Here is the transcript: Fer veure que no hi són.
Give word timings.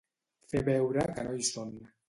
Fer 0.53 0.63
veure 0.71 1.05
que 1.19 1.27
no 1.29 1.37
hi 1.43 1.47
són. 1.53 1.79